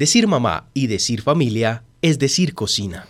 [0.00, 3.06] Decir mamá y decir familia es decir cocina.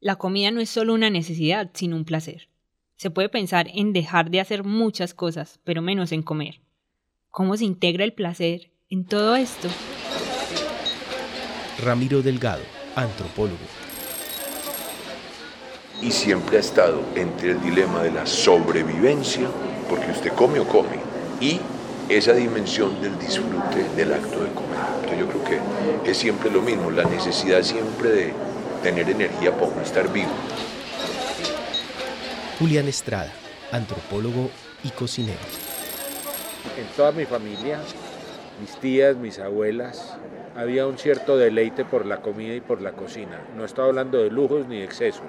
[0.00, 2.48] La comida no es solo una necesidad, sino un placer.
[2.96, 6.60] Se puede pensar en dejar de hacer muchas cosas, pero menos en comer.
[7.30, 9.68] ¿Cómo se integra el placer en todo esto?
[11.84, 12.64] Ramiro Delgado,
[12.96, 13.62] antropólogo.
[16.02, 19.48] Y siempre ha estado entre el dilema de la sobrevivencia,
[19.88, 20.98] porque usted come o come,
[21.40, 21.60] y
[22.08, 24.78] esa dimensión del disfrute del acto de comer.
[25.02, 28.32] Entonces yo creo que es siempre lo mismo, la necesidad siempre de
[28.82, 30.30] tener energía para estar vivo.
[32.58, 33.32] Julián Estrada,
[33.72, 34.50] antropólogo
[34.82, 35.38] y cocinero.
[36.78, 37.80] En toda mi familia,
[38.60, 40.16] mis tías, mis abuelas,
[40.56, 43.40] había un cierto deleite por la comida y por la cocina.
[43.56, 45.26] No estoy hablando de lujos ni excesos,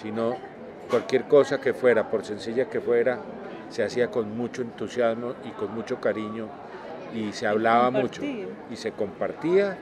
[0.00, 0.36] sino
[0.88, 3.18] cualquier cosa que fuera, por sencilla que fuera,
[3.70, 6.48] se hacía con mucho entusiasmo y con mucho cariño
[7.14, 9.78] y se hablaba mucho y se compartía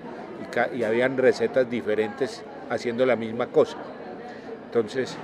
[0.75, 3.77] y, y habían recetas diferentes haciendo la misma cosa.
[4.67, 5.17] Entonces,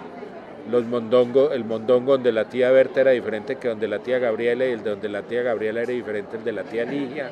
[0.70, 4.66] los mondongo, el mondongo donde la tía Berta era diferente que donde la tía Gabriela
[4.66, 7.30] y el de donde la tía Gabriela era diferente el de la tía Ligia.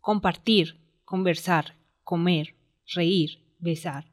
[0.00, 2.54] Compartir, conversar, comer,
[2.94, 4.06] reír, besar.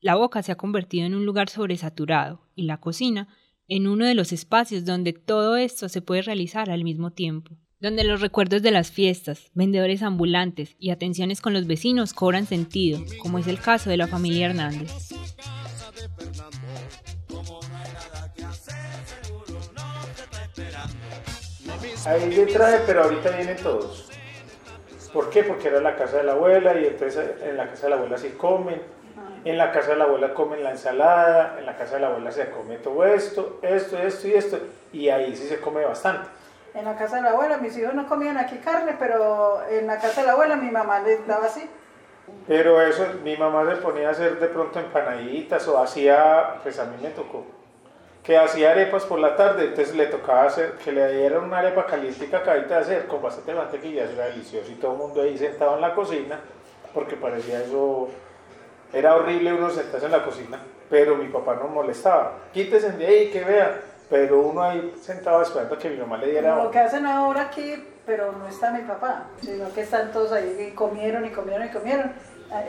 [0.00, 3.28] La boca se ha convertido en un lugar sobresaturado y la cocina
[3.68, 8.04] en uno de los espacios donde todo esto se puede realizar al mismo tiempo, donde
[8.04, 13.38] los recuerdos de las fiestas, vendedores ambulantes y atenciones con los vecinos cobran sentido, como
[13.38, 14.92] es el caso de la familia Hernández.
[22.06, 22.46] Ahí le
[22.86, 24.08] pero ahorita vienen todos.
[25.12, 25.42] ¿Por qué?
[25.42, 28.16] Porque era la casa de la abuela y entonces en la casa de la abuela
[28.16, 28.80] sí comen,
[29.44, 32.32] en la casa de la abuela comen la ensalada, en la casa de la abuela
[32.32, 34.58] se come todo esto, esto, esto y esto,
[34.92, 36.28] y ahí sí se come bastante.
[36.74, 39.98] En la casa de la abuela mis hijos no comían aquí carne, pero en la
[39.98, 41.68] casa de la abuela mi mamá les daba así.
[42.48, 46.84] Pero eso, mi mamá se ponía a hacer de pronto empanaditas o hacía, pues a
[46.84, 47.44] mí me tocó,
[48.24, 51.86] que hacía arepas por la tarde, entonces le tocaba hacer, que le dieran una arepa
[51.86, 55.38] caliente acabadita de hacer, con bastante mantequilla, eso era delicioso, y todo el mundo ahí
[55.38, 56.40] sentado en la cocina,
[56.92, 58.08] porque parecía eso,
[58.92, 63.30] era horrible uno sentarse en la cocina, pero mi papá no molestaba, quítese de ahí
[63.30, 63.72] que vean,
[64.08, 66.62] pero uno ahí sentado esperando que mi mamá le diera...
[66.62, 70.68] Lo que hacen ahora aquí, pero no está mi papá, sino que están todos ahí
[70.70, 72.12] y comieron y comieron y comieron.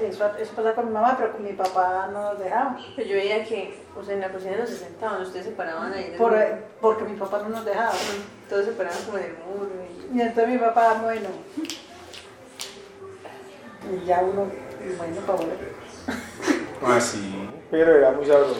[0.02, 2.76] Eso, eso pasa con mi mamá, pero con mi papá no nos dejaba.
[2.96, 6.16] Pero yo veía que pues, en la cocina no se sentaban, ustedes se paraban ahí.
[6.18, 6.36] Por,
[6.82, 7.92] porque mi papá no nos dejaba.
[8.50, 9.70] Todos se paraban como en el muro.
[10.12, 11.30] Y, y entonces mi papá, bueno.
[13.92, 14.48] Y ya uno,
[14.98, 15.87] bueno, para volver.
[16.86, 18.56] Ah, sí, pero era muy sabroso.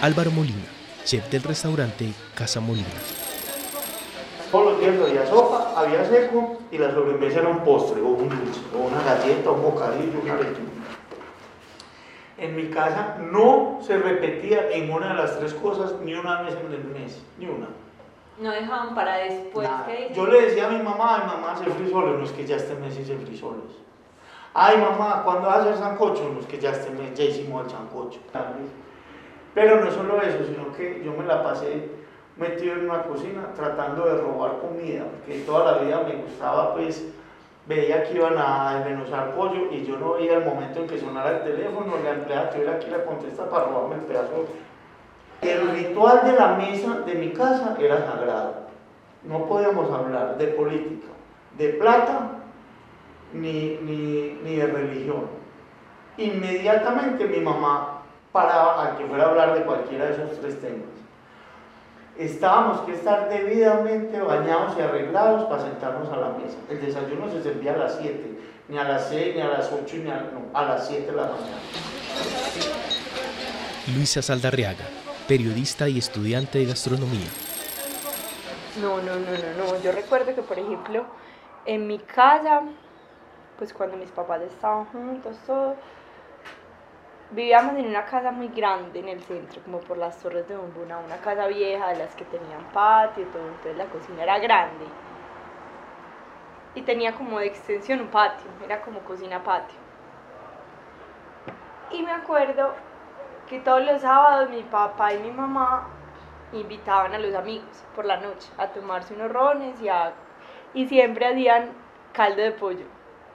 [0.00, 0.64] Álvaro Molina,
[1.04, 2.86] chef del restaurante Casa Molina.
[4.50, 8.28] Todos los días había sopa, había seco y la sobremesa era un postre o un
[8.28, 10.70] dulce, o una galleta, un bocadillo, una lechuga.
[12.38, 16.54] En mi casa no se repetía en una de las tres cosas ni una vez
[16.54, 17.68] en el mes, ni una.
[18.40, 19.68] No dejaban para después.
[19.68, 19.86] Nada.
[19.86, 20.12] ¿qué?
[20.14, 22.74] Yo le decía a mi mamá, ay mamá, hacer frisoles, no es que ya este
[22.74, 23.72] mes hice frisoles.
[24.58, 26.30] Ay mamá, ¿cuándo vas a hacer sancocho?
[26.32, 28.20] No es que ya este mes ya hicimos el sancocho.
[29.52, 31.90] Pero no solo eso, sino que yo me la pasé
[32.38, 37.04] metido en una cocina tratando de robar comida, porque toda la vida me gustaba, pues,
[37.66, 41.36] veía que iban a desmenuzar pollo y yo no veía el momento en que sonara
[41.36, 44.46] el teléfono, la empleada que ir a contestar para robarme el pedazo.
[45.42, 48.54] El ritual de la mesa de mi casa era sagrado.
[49.22, 51.08] No podíamos hablar de política,
[51.58, 52.30] de plata,
[53.40, 55.26] ni, ni, ni de religión.
[56.18, 58.02] Inmediatamente mi mamá
[58.32, 60.96] paraba a que fuera a hablar de cualquiera de esos tres temas
[62.18, 66.56] estábamos que estar debidamente bañados y arreglados para sentarnos a la mesa.
[66.70, 68.38] El desayuno se servía a las 7,
[68.68, 71.16] ni a las 6, ni a las 8, ni a, no, a las 7 de
[71.16, 71.58] la mañana.
[73.94, 74.84] Luisa Saldarriaga,
[75.28, 77.28] periodista y estudiante de gastronomía.
[78.80, 79.82] No, no, no, no, no.
[79.82, 81.06] Yo recuerdo que, por ejemplo,
[81.64, 82.62] en mi casa,
[83.58, 85.74] pues cuando mis papás estaban juntos, todo,
[87.30, 90.98] vivíamos en una casa muy grande en el centro, como por las Torres de Bombuna,
[90.98, 94.84] una casa vieja de las que tenían patio y todo, entonces la cocina era grande.
[96.74, 99.78] Y tenía como de extensión un patio, era como cocina-patio.
[101.90, 102.72] Y me acuerdo
[103.48, 105.86] que todos los sábados mi papá y mi mamá
[106.52, 110.12] invitaban a los amigos por la noche a tomarse unos rones y, a,
[110.74, 111.70] y siempre hacían
[112.12, 112.86] caldo de pollo,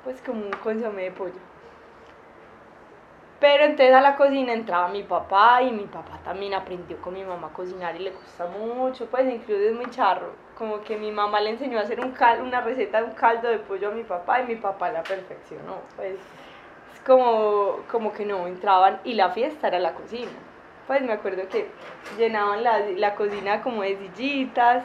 [0.04, 1.40] pues como un consomé de pollo.
[3.40, 7.24] Pero entonces a la cocina entraba mi papá y mi papá también aprendió con mi
[7.24, 10.34] mamá a cocinar y le gusta mucho, pues incluso es muy charro.
[10.56, 13.50] Como que mi mamá le enseñó a hacer un cal, una receta de un caldo
[13.50, 15.78] de pollo a mi papá y mi papá la perfeccionó.
[15.96, 16.14] Pues
[16.94, 20.30] es como, como que no entraban y la fiesta era la cocina.
[20.86, 21.68] Pues me acuerdo que
[22.20, 24.84] llenaban la, la cocina como de sillitas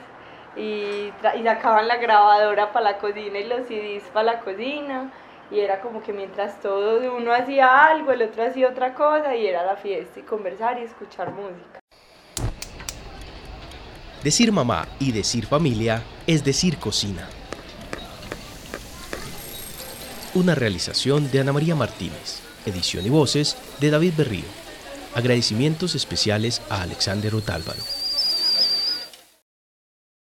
[0.57, 5.11] y, y sacaban la grabadora para la cocina y los CDs para la cocina
[5.51, 9.47] y era como que mientras todo uno hacía algo, el otro hacía otra cosa y
[9.47, 11.81] era la fiesta y conversar y escuchar música.
[14.25, 17.29] Decir mamá y decir familia es decir cocina.
[20.35, 24.45] Una realización de Ana María Martínez, edición y voces de David Berrío.
[25.15, 27.96] Agradecimientos especiales a Alexander Otálvaro.